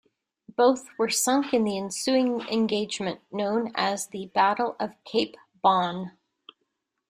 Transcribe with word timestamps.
Both 0.55 0.87
were 0.97 1.11
sunk 1.11 1.53
in 1.53 1.63
the 1.63 1.77
ensuing 1.77 2.41
engagement, 2.47 3.21
known 3.31 3.71
as 3.75 4.07
the 4.07 4.31
Battle 4.33 4.75
of 4.79 4.95
Cape 5.03 5.37
Bon. 5.61 6.13